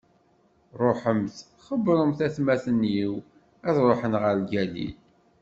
Ṛuḥemt, 0.81 1.35
xebbṛemt 1.65 2.19
atmaten-iw 2.27 3.13
ad 3.67 3.75
ṛuḥen 3.87 4.13
ɣer 4.21 4.35
Galil. 4.51 4.93